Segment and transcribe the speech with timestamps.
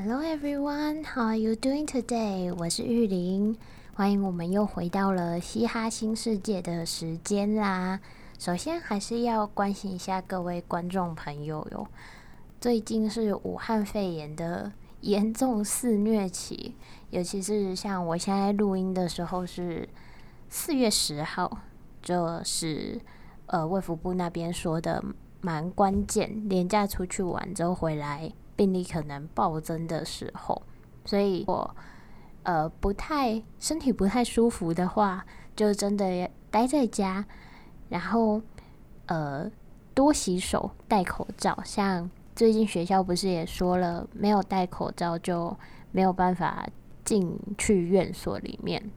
[0.00, 2.54] Hello everyone, how are you doing today?
[2.56, 3.56] 我是玉玲，
[3.94, 7.98] 欢迎我们又回到了嘻哈新世界的时间啦。
[8.38, 11.88] 首先还是要关心一下各位观众朋友哟，
[12.60, 16.74] 最近是武汉肺炎的严重肆虐期，
[17.10, 19.88] 尤其是像我现在录音的时候是
[20.48, 21.62] 四月十号，
[22.00, 23.00] 就是
[23.46, 25.04] 呃卫福部那边说的
[25.40, 28.32] 蛮关键，连假出去玩之后回来。
[28.58, 30.60] 病例可能暴增的时候，
[31.04, 31.76] 所以我
[32.42, 35.24] 呃不太身体不太舒服的话，
[35.54, 37.24] 就真的待在家，
[37.88, 38.42] 然后
[39.06, 39.48] 呃
[39.94, 41.56] 多洗手，戴口罩。
[41.64, 45.56] 像最近学校不是也说了，没有戴口罩就
[45.92, 46.68] 没有办法
[47.04, 48.90] 进去院所里面。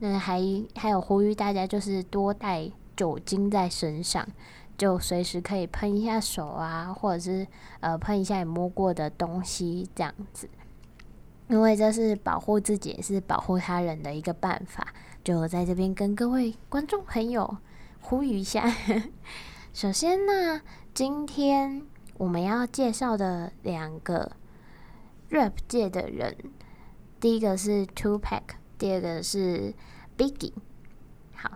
[0.00, 0.42] 那还
[0.74, 4.28] 还有呼吁大家就是多带酒精在身上。
[4.76, 7.46] 就随时可以喷一下手啊，或者是
[7.80, 10.48] 呃喷一下你摸过的东西这样子，
[11.48, 14.88] 因为这是保护自己也是保护他人的一个办法。
[15.22, 17.56] 就在这边跟各位观众朋友
[18.00, 18.70] 呼吁一下。
[19.72, 20.60] 首先呢，
[20.92, 21.82] 今天
[22.18, 24.32] 我们要介绍的两个
[25.30, 26.36] rap 界的人，
[27.20, 28.42] 第一个是 Tupac，
[28.76, 29.72] 第二个是
[30.18, 30.52] Biggie。
[31.34, 31.52] 好，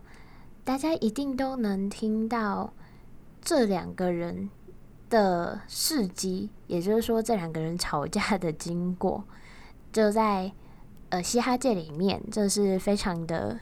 [0.65, 2.73] 大家一定都能听到。
[3.49, 4.51] 这两个人
[5.09, 9.25] 的事迹，也就是说，这两个人吵架的经过，
[9.91, 10.53] 就在
[11.09, 13.59] 呃嘻哈界里面，这是非常的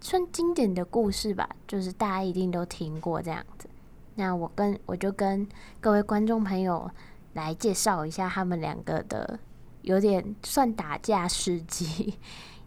[0.00, 3.68] 算经典的故事吧，就是大家一定都听过这样子。
[4.16, 5.46] 那我跟我就跟
[5.80, 6.90] 各位观众朋友
[7.34, 9.38] 来介绍一下他们两个的
[9.82, 12.18] 有点算打架事迹。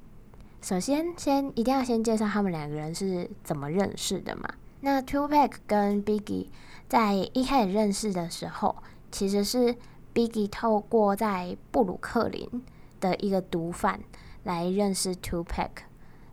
[0.64, 4.48] 首先，先一定要先介绍他们两个人是怎么认识的嘛。
[4.86, 6.48] 那 Tupac 跟 Biggie
[6.90, 8.76] 在一开始认识的时候，
[9.14, 9.78] 其实是
[10.14, 12.62] Biggie 透过在布鲁克林
[13.00, 14.02] 的一个毒贩
[14.44, 15.70] 来认识 Tupac。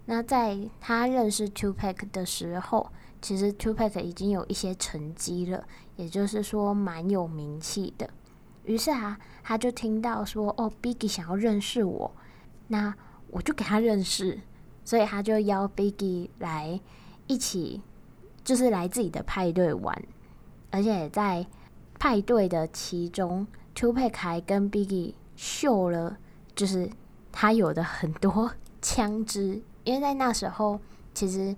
[0.07, 2.91] 那在他认识 Tupac 的时候，
[3.23, 5.65] 其实 Tupac 已经有一些成绩了，
[5.95, 8.11] 也就是说蛮有名气的。
[8.65, 12.11] 于是啊，他就听到说：“哦，Biggie 想要认识我，
[12.67, 12.93] 那
[13.31, 14.41] 我就给他认识。”
[14.85, 16.81] 所以他就邀 Biggie 来
[17.29, 17.81] 一起。
[18.45, 20.03] 就是来自己的派对玩，
[20.71, 21.47] 而且在
[21.99, 26.17] 派对的其中，Tupac 还跟 Biggie 秀了，
[26.55, 26.91] 就是
[27.31, 30.81] 他有的很多枪支，因为在那时候，
[31.15, 31.55] 其实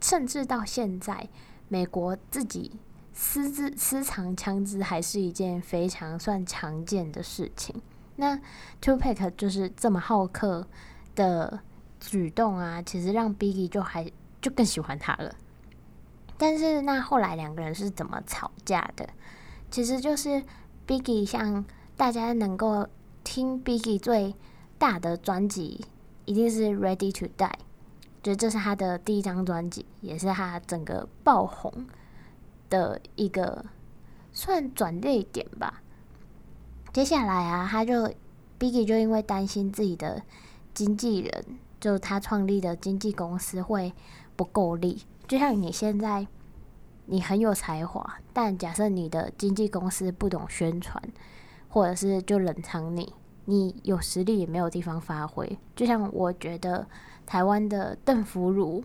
[0.00, 1.28] 甚至到现在，
[1.68, 2.72] 美国自己
[3.12, 7.80] 私自私藏枪支还是一件非常算常见的事情。
[8.16, 8.38] 那
[8.80, 10.66] Tupac 就是这么好客
[11.14, 11.60] 的
[12.00, 14.10] 举动啊，其实让 Biggie 就还
[14.40, 15.34] 就更喜欢他了。
[16.42, 19.08] 但是那后来两个人是怎么吵架的？
[19.70, 20.42] 其实就是
[20.88, 21.64] Biggie 像
[21.96, 22.88] 大家能够
[23.22, 24.34] 听 Biggie 最
[24.76, 25.86] 大的专辑，
[26.24, 27.52] 一定是 Ready to Die，
[28.24, 31.86] 就这是他的第一张专辑，也是他整个爆红
[32.68, 33.64] 的一个
[34.32, 35.80] 算转捩点吧。
[36.92, 38.12] 接下来啊，他就
[38.58, 40.24] Biggie 就因为担心自己的
[40.74, 41.44] 经纪人，
[41.78, 43.92] 就他创立的经纪公司会
[44.34, 45.02] 不够力。
[45.32, 46.26] 就像你现在，
[47.06, 51.02] 你很有才华，但假设你的经纪公司不懂宣传，
[51.70, 53.14] 或者是就冷藏你，
[53.46, 55.58] 你有实力也没有地方发挥。
[55.74, 56.86] 就像我觉得
[57.24, 58.84] 台湾的邓福如，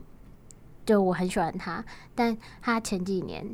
[0.85, 1.83] 就我很喜欢他，
[2.15, 3.53] 但他前几年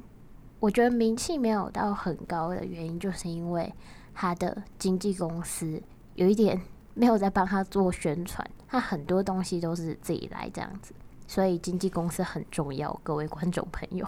[0.59, 3.74] 我觉得名气没有到很高的原因，就是因为
[4.14, 5.82] 他的经纪公司
[6.14, 6.62] 有一点
[6.94, 10.94] 没有在帮他做宣传，他很多东西都是自己来这样子。
[11.34, 14.06] 所以经纪公司很重要，各位观众朋友。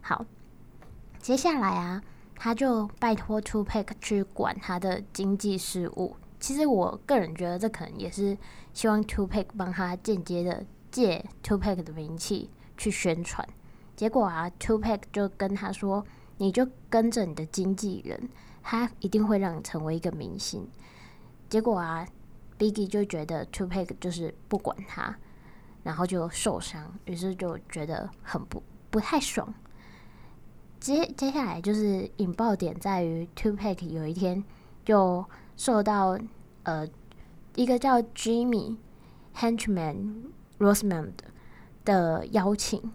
[0.00, 0.26] 好，
[1.20, 2.02] 接下来啊，
[2.34, 6.16] 他就拜托 Tupac 去管他的经济事务。
[6.40, 8.36] 其实我个人觉得，这可能也是
[8.74, 13.48] 希望 Tupac 帮他间接的借 Tupac 的名气去宣传。
[13.94, 16.04] 结果啊，Tupac 就跟他说
[16.38, 18.28] ：“你就跟着你的经纪人，
[18.60, 20.68] 他一定会让你成为一个明星。”
[21.48, 22.04] 结果啊
[22.58, 25.16] ，Biggie 就觉得 Tupac 就是不管他。
[25.82, 29.52] 然后就受伤，于是就觉得很不不太爽。
[30.78, 34.42] 接接下来就是引爆点在于，Tupac 有一天
[34.84, 35.24] 就
[35.56, 36.18] 受到
[36.62, 36.86] 呃
[37.54, 38.76] 一个叫 Jimmy
[39.36, 41.12] Henchman Rosmond
[41.84, 42.92] 的邀请，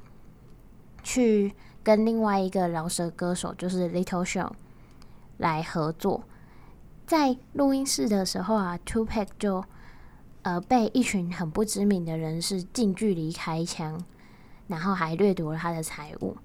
[1.04, 1.54] 去
[1.84, 4.52] 跟另外一个饶舌歌手就是 Little Sean
[5.38, 6.24] 来合作。
[7.08, 9.64] 在录音室的时候啊，Tupac 就。
[10.46, 14.00] 呃，被一群很不知名的人士近距离开枪，
[14.68, 16.38] 然后还掠夺了他的财物。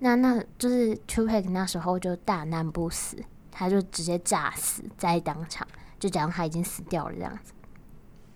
[0.00, 3.16] 那那就是 Tupac 那时候就大难不死，
[3.50, 5.66] 他就直接炸死在当场。
[5.98, 7.54] 就假如他已经死掉了这样子。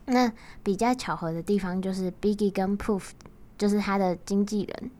[0.06, 0.32] 那
[0.62, 3.10] 比较巧合的地方就是 Biggie 跟 Proof，
[3.58, 4.90] 就是他的经纪人，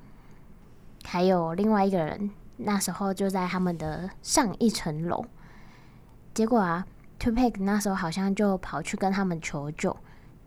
[1.02, 5.24] 还有另外一个人，那时候就在他们的上一层楼。
[6.34, 6.86] 结果啊
[7.18, 9.96] ，Tupac 那时候好像就跑去跟他们求救，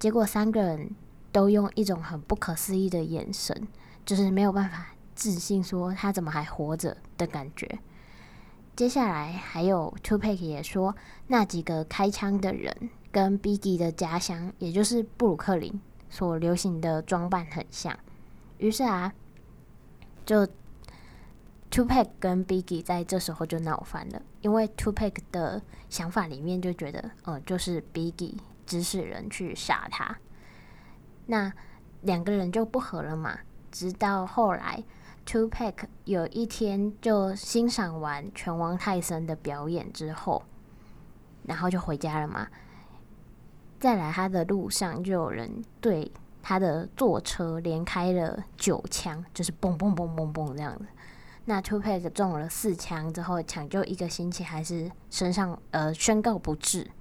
[0.04, 0.94] 结果三个人
[1.32, 3.66] 都用一种很不可思议的眼神，
[4.06, 7.80] 就是没有办法置信说他怎么还活着的感觉。
[8.76, 10.94] 接下来还有 Tupac 也说，
[11.28, 15.80] 那几个开枪的人跟 Biggie 的家乡，也就是布鲁克林
[16.10, 17.98] 所流行的装扮很像。
[18.58, 19.14] 于是啊，
[20.26, 20.46] 就
[21.72, 28.36] Tupac 跟 Biggie 在这时候就闹翻了，因为 Tupac 的想法里面就觉得，呃，就是 Biggie
[28.66, 30.18] 指使人去杀他。
[31.26, 31.52] 那
[32.02, 33.40] 两个人就不和了嘛，
[33.72, 34.84] 直到后来。
[35.26, 35.74] Tupac
[36.04, 40.44] 有一天就欣赏完拳王泰森的表演之后，
[41.46, 42.46] 然后就回家了嘛。
[43.80, 46.12] 再来他的路上，就有人对
[46.42, 50.86] 他的坐车连开了九枪，就是嘣嘣嘣嘣嘣这样子。
[51.46, 56.92] 那 Two Pack 中了四枪之后，抢救一个星期还是身上呃宣告不治。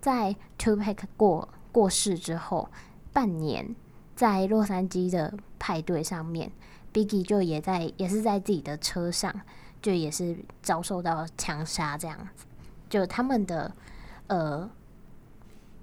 [0.00, 2.68] 在 Tupac 过过世之后，
[3.12, 3.74] 半年
[4.14, 6.52] 在洛杉矶的派对上面。
[6.92, 9.42] Biggie 就也在，也是在自己的车上，
[9.82, 12.46] 就也是遭受到枪杀这样子。
[12.88, 13.70] 就他们的
[14.28, 14.70] 呃，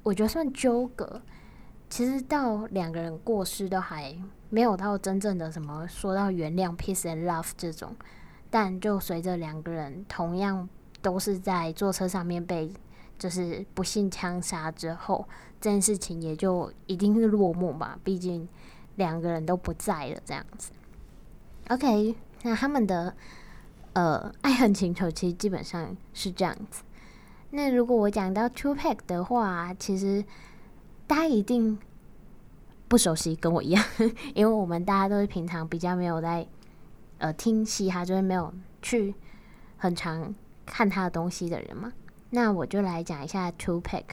[0.02, 1.22] 我觉得算纠葛。
[1.88, 4.18] 其实到两个人过世都还
[4.50, 7.96] 没有到真正的什么说到原谅、peace and love 这种。
[8.50, 10.68] 但就随着两个人同样
[11.04, 12.74] 都是在坐车上面被
[13.18, 15.28] 就是不幸枪杀之后，
[15.62, 17.98] 这件事情也就一定是落幕吧。
[18.04, 18.48] 毕竟
[18.96, 20.72] 两个人都不在了，这样子。
[21.70, 23.16] OK，那他们的
[23.94, 26.84] 呃爱恨情仇其实基本上是这样子。
[27.52, 30.26] 那如果我讲到 Tupac 的话，其实
[31.08, 31.78] 大家一定
[32.88, 33.84] 不熟悉，跟我一样，
[34.36, 36.46] 因为我们大家都是平常比较没有在
[37.20, 39.16] 呃听嘻哈，就是没有去
[39.78, 40.34] 很常
[40.66, 41.94] 看他的东西的人嘛。
[42.36, 44.04] 那我就来讲一下 Tupac。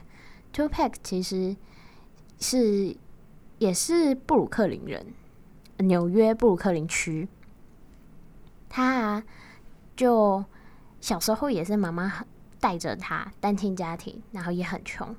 [0.53, 1.57] Tupac 其实
[2.39, 2.95] 是
[3.59, 5.15] 也是布鲁克林人，
[5.79, 7.27] 纽约布鲁克林区。
[8.69, 9.25] 他，
[9.97, 10.45] 就
[11.01, 12.27] 小时候也是妈妈
[12.61, 15.17] 带着他单亲家庭，然后也很穷，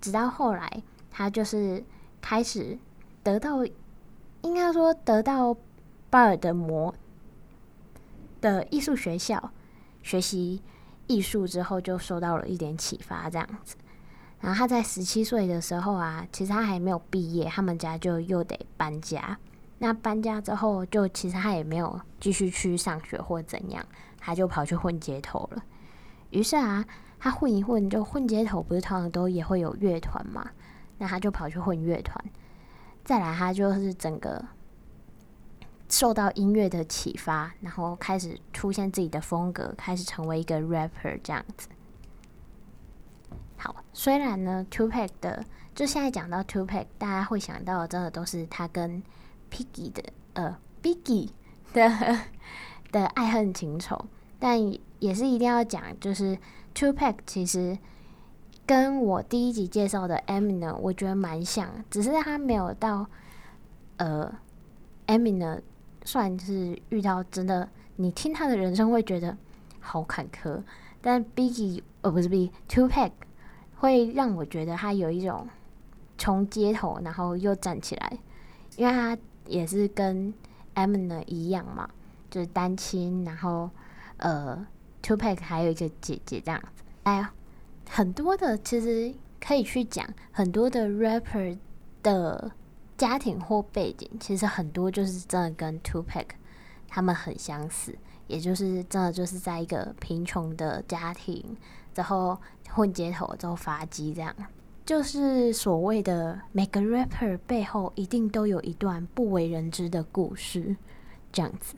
[0.00, 1.84] 直到后来他就是
[2.22, 2.78] 开始
[3.22, 3.66] 得到，
[4.40, 5.54] 应该说得到
[6.08, 6.94] 巴尔的摩
[8.40, 9.52] 的艺术学校
[10.02, 10.62] 学习
[11.10, 13.74] 艺术之后，就受到了一点启发，这样子。
[14.38, 19.36] 然后他在十七岁的时候啊，其实他还没有毕业，他们家就又得搬家。
[19.78, 23.84] 那搬家之后，就其实他也没有继续去上学或怎样，
[24.18, 25.62] 他就跑去混街头了。
[26.30, 26.84] 于是啊，
[27.18, 30.48] 他混一混，就混街头，不是通常都也会有乐团嘛？
[30.98, 32.24] 那他就跑去混乐团。
[33.04, 34.44] 再来，他就是整个
[35.90, 41.68] 受到音乐的启发，然后开始出现自己的风格，开始成为一个 rapper 这样子。
[43.56, 45.44] 好，虽然呢，Tupac 的，
[45.74, 49.02] 就现在讲到 Tupac，大家会想到的真的都是他跟
[49.50, 50.02] Piggy 的
[50.34, 51.30] 呃，Biggie
[51.74, 52.20] 的
[52.92, 54.06] 的爱恨情仇，
[54.38, 54.58] 但
[55.00, 56.38] 也是一定要讲，就是
[56.74, 57.76] Tupac 其实
[58.64, 63.06] 跟我第一集介绍的 Eminem 我觉得蛮像，只是他没有到
[63.96, 64.32] 呃
[65.06, 65.60] Eminem
[66.04, 69.36] 算是遇到真的，你听他的人生会觉得
[69.80, 70.62] 好坎坷，
[71.00, 73.12] 但 Biggie 呃不是 Biggie Tupac
[73.76, 75.48] 会让我觉得他有一种
[76.18, 78.18] 从街头然后又站起来，
[78.76, 79.16] 因为他。
[79.46, 80.32] 也是跟
[80.76, 81.88] Eminem 一样嘛，
[82.30, 83.68] 就是单亲，然后
[84.18, 84.64] 呃
[85.02, 86.84] Two Pack 还有一个姐姐这样子。
[87.02, 87.28] 哎，
[87.88, 91.58] 很多的其实可以去讲很多的 rapper
[92.00, 92.52] 的
[93.00, 96.26] 家庭或背景，其实很多就是真的跟 Two Pack
[96.86, 101.42] 他们很相似，也就是真的就是在一个贫穷的家庭，
[101.94, 102.36] 之后
[102.68, 104.36] 混街头之后发迹这样。
[104.84, 110.76] 就是所谓的每个 rapper 背后一定都有一段不为人知的故事，
[111.32, 111.76] 这样子。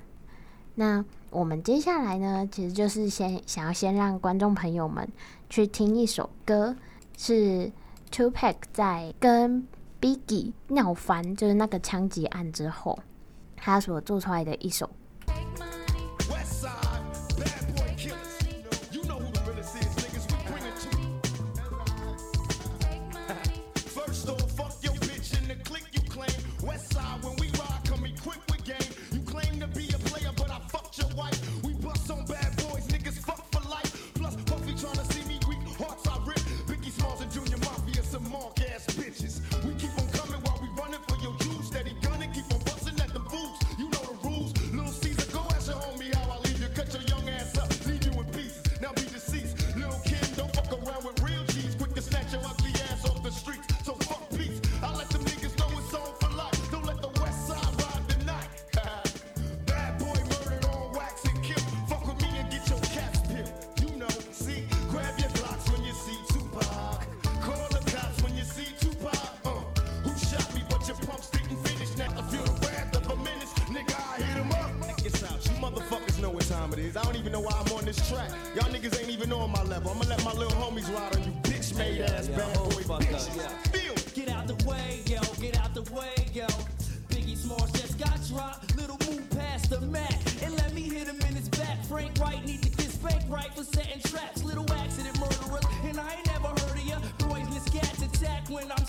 [0.75, 5.09] 那我们接下来呢，其实就是先想要先让观众朋友们
[5.49, 6.75] 去听一首歌，
[7.17, 7.71] 是
[8.11, 9.65] Two Pack 在跟
[10.03, 12.99] Biggie 闹翻，就是那个枪击案之后，
[13.57, 14.91] 他所做出来的一首。
[78.13, 78.31] Track.
[78.55, 79.91] Y'all niggas ain't even on my level.
[79.91, 83.29] I'ma let my little homies ride on you bitch made ass bad boy bitches.
[83.69, 83.95] Feel.
[84.15, 86.47] Get out the way, yo, get out the way, yo.
[87.09, 88.77] Biggie Smalls just got dropped.
[88.77, 90.13] Little move past the Mac.
[90.43, 91.83] And let me hit him in his back.
[91.85, 94.43] Frank White need to get spanked right for setting traps.
[94.43, 95.65] Little accident murderers.
[95.85, 96.99] And I ain't never heard of ya.
[97.19, 98.82] Poisonous cats attack when I'm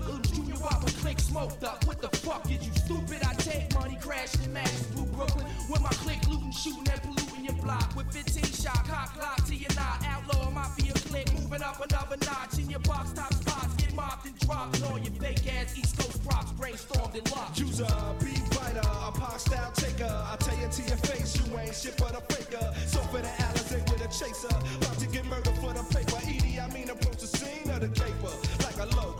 [0.00, 1.84] Junior Whopper click smoked up.
[1.86, 3.22] What the fuck is you stupid?
[3.22, 5.46] I take money, crashing and matches through Brooklyn.
[5.68, 7.94] With my click looting, shooting and polluting your block.
[7.96, 10.04] With 15 shot, cock lock to your knot.
[10.06, 12.58] Outlaw mafia click, moving up another notch.
[12.58, 14.76] In your box top spots, get mopped and dropped.
[14.76, 17.58] And all your fake ass East Coast props brainstormed and locked.
[17.58, 17.86] User,
[18.20, 20.10] beat writer, a pop style taker.
[20.10, 22.72] I tell you to your face, you ain't shit but a faker.
[22.86, 26.16] So for the Alizé with a chaser, about to get murdered for the paper.
[26.26, 28.32] Edie, I mean approach the scene of the caper
[28.64, 29.19] like a low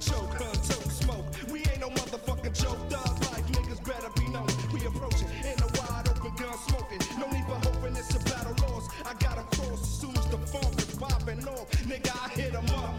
[0.00, 0.90] season and a choke.
[0.90, 2.78] Smoke, we ain't no motherfucking joke.
[2.90, 4.48] Thug life niggas better be known.
[4.72, 7.00] We approaching in a wide open gun smoking.
[7.18, 8.90] No need for hoping it's a battle lost.
[9.06, 11.70] I got 'em crossed as soon as the funk is popping off.
[11.86, 12.94] Nigga, I hit 'em up.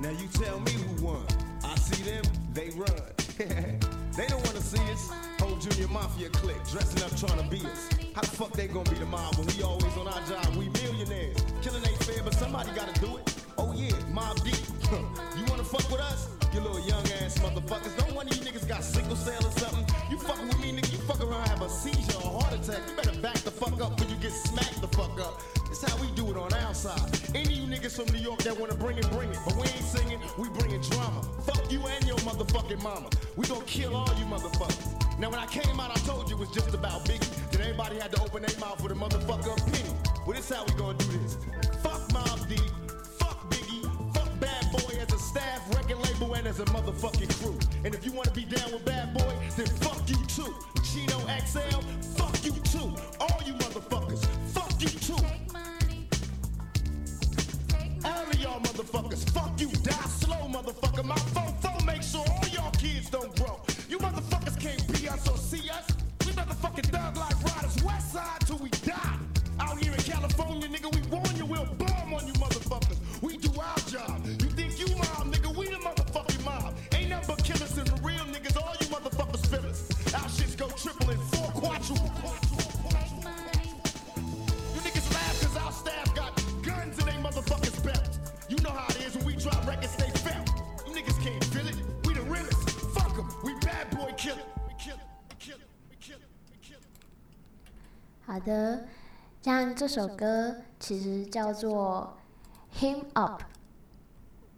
[0.00, 1.26] Now you tell me who won.
[1.64, 2.22] I see them,
[2.52, 3.02] they run.
[4.16, 5.10] they don't wanna see us.
[5.40, 7.88] Whole junior mafia clique dressing up trying to be us.
[8.14, 10.46] How the fuck they gonna be the mob when we always on our job?
[10.56, 11.38] We millionaires.
[11.62, 13.34] Killing ain't fair, but somebody gotta do it.
[13.56, 14.67] Oh yeah, Mob Deep.
[14.90, 16.28] You wanna fuck with us?
[16.54, 17.96] You little young ass motherfuckers.
[17.98, 19.84] Don't one of you niggas got sickle cell or something.
[20.10, 20.92] You fucking with me, nigga.
[20.92, 22.80] You fuck around, have a seizure or heart attack.
[22.88, 25.42] You better back the fuck up when you get smacked the fuck up.
[25.70, 27.00] It's how we do it on our side.
[27.34, 29.38] Any of you niggas from New York that wanna bring it, bring it.
[29.44, 31.22] But we ain't singing, we bringing drama.
[31.44, 33.10] Fuck you and your motherfucking mama.
[33.36, 35.18] We gonna kill all you motherfuckers.
[35.18, 37.28] Now when I came out, I told you it was just about Biggie.
[37.50, 39.96] Then everybody had to open their mouth with a motherfucker opinion.
[40.26, 41.36] Well, this how we gonna do this.
[41.82, 42.77] Fuck Mob Deep.
[46.46, 47.58] As a motherfucking crew.
[47.84, 50.54] And if you wanna be down with Bad Boy, then fuck you too.
[50.82, 51.80] Chino XL,
[52.16, 52.94] fuck you too.
[53.20, 55.24] All you motherfuckers, fuck you too.
[58.04, 61.04] All of y'all motherfuckers, fuck you, die slow, motherfucker.
[61.04, 63.47] My phone phone make sure all y'all kids don't grow.
[98.38, 98.86] 好的，
[99.42, 102.16] 像这首歌其实叫做
[102.80, 103.42] 《Him Up》。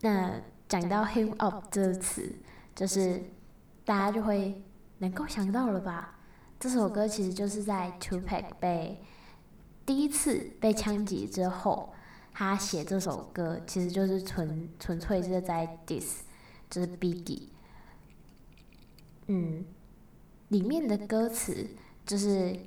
[0.02, 2.30] 那讲到 “him up” 这个词，
[2.74, 3.22] 就是
[3.86, 4.62] 大家就会
[4.98, 6.18] 能够想到了吧？
[6.58, 9.02] 这首歌其实就是在 Tupac 被
[9.86, 11.94] 第一次被枪击之后，
[12.34, 16.18] 他写这首歌其实就是纯纯粹是在 diss，
[16.68, 17.48] 就是 Biggie。
[19.28, 19.64] 嗯，
[20.48, 21.66] 里面的歌词
[22.04, 22.58] 就是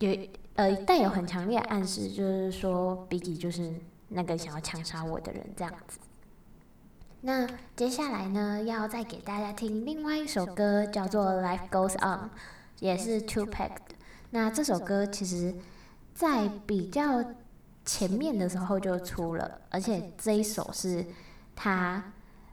[0.00, 3.72] 有呃带有很强烈的暗示，就是说 Biki 就是
[4.08, 5.98] 那个想要枪杀我的人这样子。
[7.20, 12.18] 那接下来呢，要再给大家听另外一首歌，叫做《Life Goes On》，
[12.78, 13.94] 也是 Two Pack 的。
[14.30, 15.54] 那这首歌其实，
[16.14, 17.22] 在比较
[17.84, 21.04] 前面的时候就出了，而且这一首是
[21.54, 22.12] 他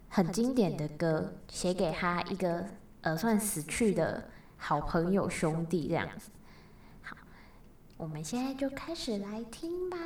[0.10, 2.66] 很经典的歌，写给他一个
[3.02, 4.26] 呃算死去的
[4.58, 6.30] 好朋友兄弟这样子。
[7.98, 9.98] 我们现在就开始来听吧。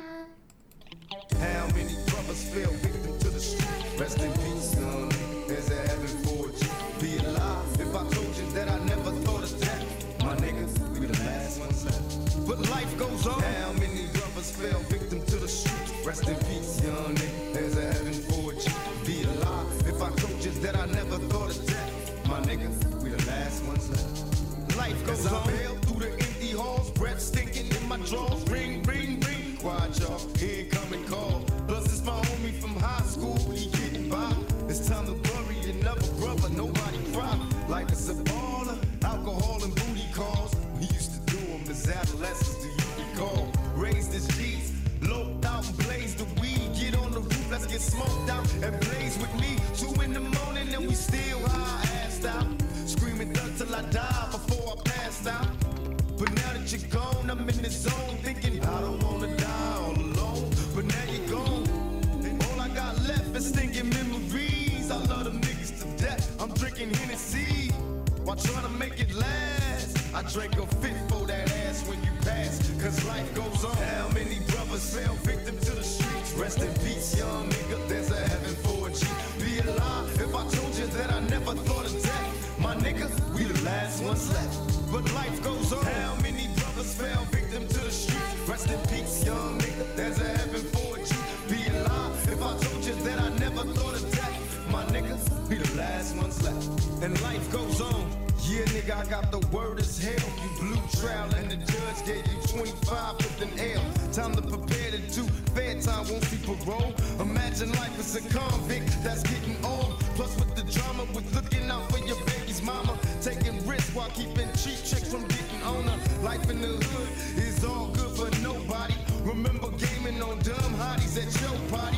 [68.32, 69.98] while trying to make it last.
[70.14, 73.76] I drank a fifth for that ass when you pass, cause life goes on.
[73.76, 76.32] How many brothers fell victim to the streets?
[76.34, 79.04] Rest in peace, young nigga, there's a heaven for a G.
[79.38, 82.58] Be a lie if I told you that I never thought of death.
[82.58, 85.84] My nigga, we the last ones left, but life goes on.
[85.84, 88.48] How many brothers fell victim to the streets?
[88.48, 91.12] Rest in peace, young nigga, there's a heaven for a G.
[91.50, 94.68] Be a lie if I told you that I never thought of death.
[94.70, 98.21] My niggas be the last ones left, and life goes on.
[98.52, 100.28] Yeah, nigga, I got the word as hell.
[100.42, 103.80] You blue trial and the judge gave you 25 with an L.
[104.12, 105.24] Time to prepare to do
[105.56, 106.92] fair time, won't be parole.
[107.18, 109.98] Imagine life as a convict that's getting old.
[110.16, 112.98] Plus with the drama, with looking out for your baby's mama.
[113.22, 116.22] Taking risks while keeping cheap checks from getting on her.
[116.22, 118.94] Life in the hood is all good for nobody.
[119.24, 121.96] Remember gaming on dumb hotties at your party.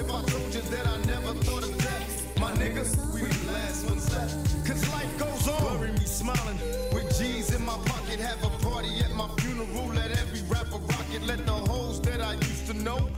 [0.00, 3.84] If I told you that I never thought of death, my niggas, we the last
[3.86, 4.66] ones left.
[4.66, 5.76] Cause life goes on.
[5.76, 6.58] Bury me smiling
[6.94, 8.18] with G's in my pocket.
[8.18, 9.88] Have a party at my funeral.
[9.88, 11.22] Let every rapper rock it.
[11.24, 13.10] Let the hoes that I used to know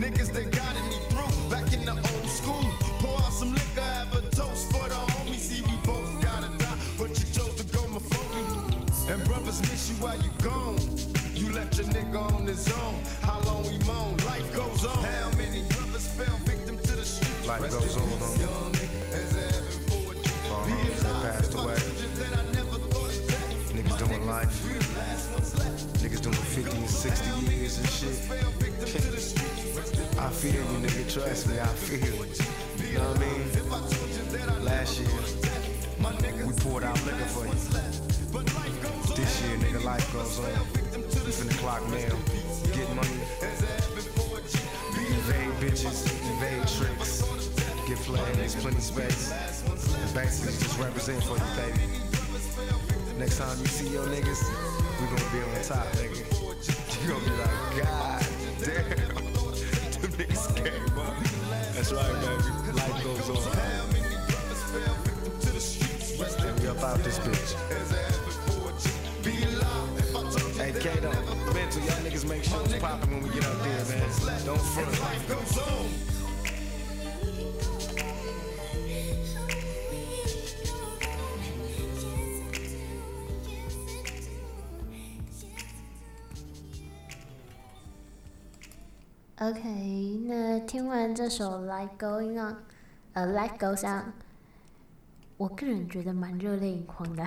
[0.00, 2.64] Niggas that guided me through back in the old school.
[3.00, 5.40] Pour out some liquor, have a toast for the homies.
[5.40, 9.12] See, we both gotta die, but you chose to go my phone.
[9.12, 10.80] And brothers miss you while you gone.
[11.34, 12.96] You left your nigga on his own.
[13.20, 14.16] How long we moan?
[14.24, 15.04] Life goes on.
[15.04, 17.46] How many brothers fell victim to the streets?
[17.46, 18.08] Life Rest goes on.
[18.08, 19.68] Peace, young nigga, as ever.
[20.48, 21.76] Long homies that passed away.
[23.76, 24.48] Niggas doing life.
[26.00, 28.59] Niggas doing 50 and 60 years and shit
[30.40, 31.04] feel you, nigga.
[31.12, 32.16] Trust me, I feel you.
[32.88, 34.64] You know what I mean?
[34.64, 35.10] Last year,
[36.46, 37.52] we poured out liquor for you.
[39.14, 40.48] This year, nigga, life goes on.
[41.26, 42.16] You the clock now.
[42.72, 43.20] get money,
[45.28, 47.20] evade bitches, evade tricks,
[47.86, 48.36] get flagged.
[48.36, 49.28] There's plenty space.
[49.28, 51.84] The Basically, just represent for you, baby.
[53.18, 54.40] Next time you see your niggas,
[55.00, 56.24] we gonna be on top, nigga.
[57.04, 58.26] You gonna be like, God
[58.64, 59.19] damn
[60.26, 61.14] this game, huh?
[61.72, 62.76] That's right, baby.
[62.76, 63.36] Life goes on.
[66.46, 67.56] And we up out this bitch.
[70.56, 71.10] Hey, Kato,
[71.54, 74.44] mental, y'all niggas make sure it's poppin' when we get out there, man.
[74.44, 76.09] Don't front.
[89.40, 92.52] OK，那听完这首《Like Going On》，
[93.14, 94.02] 呃，《Like Goes On》，
[95.38, 97.26] 我个人觉得蛮热泪盈眶的。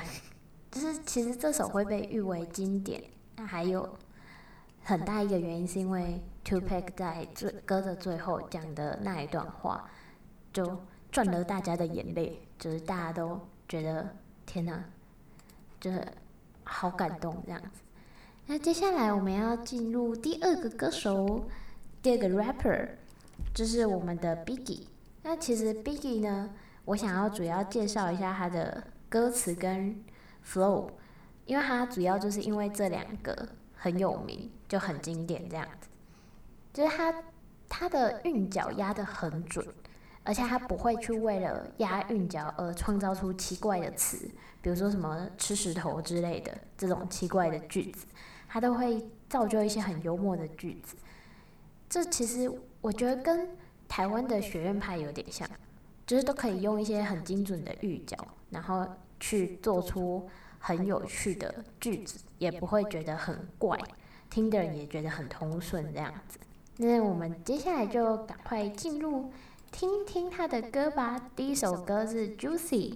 [0.69, 3.04] 就是其实这首会被誉为经典，
[3.36, 3.97] 那还有
[4.84, 9.89] 很大一个原因是因为 Tupac 在最歌的最后讲的那一段话，
[10.54, 14.08] 就赚了大家的眼泪，就是大家都觉得
[14.45, 14.84] 天哪，
[15.80, 16.08] 就是
[16.63, 17.82] 好感动这样子。
[18.45, 21.49] 那接下来我们要进入第二个歌手。
[22.04, 22.89] 第二个 rapper
[23.54, 24.88] 就是我们的 Biggie。
[25.22, 26.50] 那其实 Biggie 呢，
[26.84, 30.04] 我想要主要介绍一下他的歌词跟
[30.46, 30.89] flow，
[31.46, 35.88] 因为他主要就是因为这两个很有名，就很经典这样子。
[36.74, 37.24] 就是他
[37.70, 39.66] 他的韵脚压得很准，
[40.26, 44.30] 而且他不会去为了压韵脚而创造出奇怪的词，
[44.62, 48.06] 比如说什么吃石头之类的这种奇怪的句子，
[48.50, 50.98] 他都会造就一些很幽默的句子。
[51.93, 52.51] 这其实
[52.82, 53.47] 我觉得跟
[53.88, 55.47] 台湾的学院派有点像，
[56.08, 58.17] 就是都可以用一些很精准的预角，
[58.49, 58.84] 然后
[59.19, 60.27] 去做出
[60.58, 63.79] 很有趣的句子，也不会觉得很怪，
[64.27, 66.39] 听的人也觉得很通顺这样子。
[66.77, 69.32] 那我们接下来就赶快进入
[69.71, 71.29] 听听他的歌吧。
[71.36, 72.95] 第一首歌是 Juicy。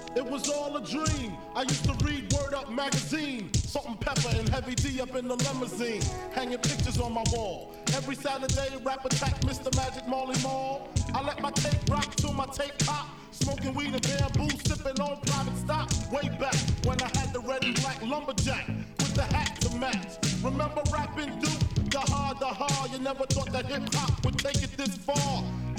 [0.13, 1.37] It was all a dream.
[1.55, 3.53] I used to read Word Up magazine.
[3.53, 6.01] Salt-n-Pepa and Heavy D up in the limousine.
[6.33, 7.73] Hanging pictures on my wall.
[7.95, 9.73] Every Saturday, rap attack Mr.
[9.77, 10.89] Magic Molly Mall.
[11.13, 13.07] I let my tape rock till my tape pop.
[13.31, 15.89] Smoking weed and bamboo, sipping on private stock.
[16.11, 20.17] Way back when I had the red and black lumberjack with the hat to match.
[20.43, 21.89] Remember rapping Duke?
[21.89, 22.91] The hard, the hard.
[22.91, 25.43] You never thought that hip hop would take it this far.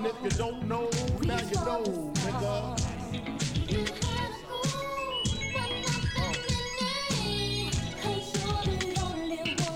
[0.00, 0.88] And if you don't know,
[1.20, 1.82] now you know,
[2.14, 2.80] nigga.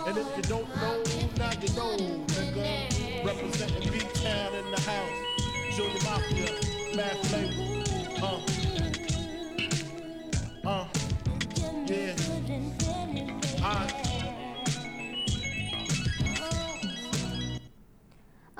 [0.07, 1.03] And if you don't know,
[1.37, 3.27] now you know, nigga.
[3.27, 5.77] Representing B-Town in the house.
[5.77, 7.74] Junior Mafia, Mad Flavor.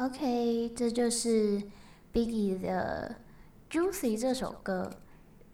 [0.05, 1.63] OK，这就是
[2.13, 3.17] Biggie 的
[3.75, 4.91] 《Juicy》这首歌。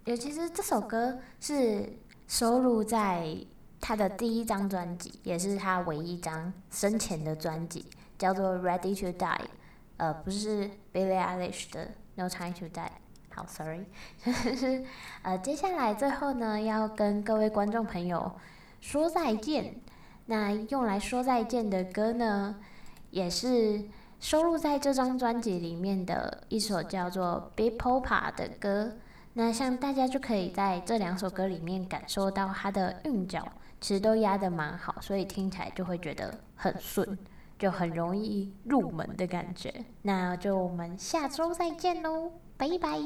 [0.07, 1.89] 尤其是这首歌是
[2.27, 3.37] 收录在
[3.81, 7.87] 他的第一张专辑，也是他唯一一张生前的专辑，
[8.19, 9.17] 叫做《Ready to Die》。
[9.99, 11.85] 呃，不是 Billie Eilish 的
[12.17, 12.73] 《No Time to Die》。
[13.29, 13.85] 好，Sorry，
[15.23, 18.33] 呃，接下来最后呢，要跟各位观众朋友
[18.81, 19.77] 说再见。
[20.27, 22.57] 那用来说再见的歌呢，
[23.11, 23.85] 也是。
[24.21, 28.93] 收录在这张专辑里面的一首叫做《Big Popa》的歌，
[29.33, 33.43] 那像大家就可以在这两首歌里面感受到它的韵脚，
[33.81, 37.19] 其实都压得蛮好，所以听起来就会觉得很顺，
[37.59, 39.73] 就很容易入门的感觉。
[40.03, 42.99] 那就我们下周再见喽，拜拜。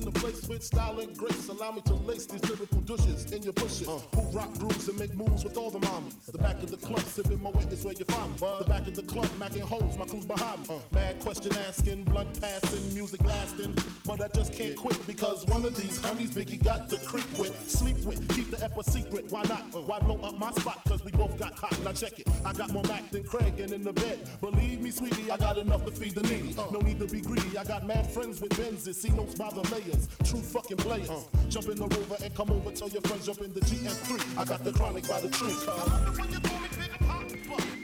[0.00, 3.42] In the place with style and grace, allow me to lace these lyrical douches in
[3.42, 3.86] your bushes.
[3.86, 4.00] Uh.
[4.16, 6.14] Who rock grooves and make moves with all the mommies.
[6.26, 8.38] The back of the club, sipping my is where you find me.
[8.58, 10.74] The back of the club, macking holes, my crew's behind me.
[10.74, 10.78] Uh.
[10.92, 13.76] Mad question asking, blunt passing, music lasting.
[14.06, 17.54] But I just can't quit because one of these homies Biggie got to creep with,
[17.68, 19.26] sleep with, keep the ep a secret.
[19.30, 19.64] Why not?
[19.74, 19.80] Uh.
[19.80, 20.80] Why blow up my spot?
[20.88, 21.78] Cause we both got hot.
[21.84, 22.28] Now check it.
[22.44, 24.28] I got more Mac than Craig and in the bed.
[24.40, 26.54] Believe me, sweetie, I got enough to feed the needy.
[26.72, 27.58] No need to be greedy.
[27.58, 30.08] I got mad friends with Benzes, see notes by the layers.
[30.24, 31.08] True fucking players.
[31.48, 32.70] Jump in the rover and come over.
[32.72, 34.38] Tell your friends jump in the GM3.
[34.38, 35.54] I got the chronic by the tree.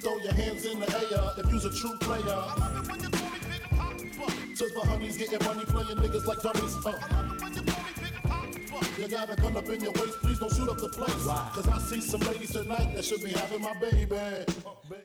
[0.01, 2.43] Throw your hands in the air if you's a true player.
[4.55, 6.77] Just the honeys getting money, playing niggas like dummies.
[6.85, 6.93] Uh.
[8.99, 11.27] You got a gun up in your waist, please don't shoot up the place.
[11.27, 11.51] Why?
[11.53, 14.05] Cause I see some ladies tonight that should be having my baby.
[14.05, 14.45] Uh,
[14.89, 15.03] baby.